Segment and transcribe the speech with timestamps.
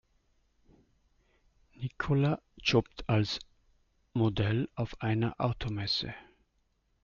[1.75, 3.37] Nicola jobbt als
[4.13, 6.15] Model auf einer Automesse.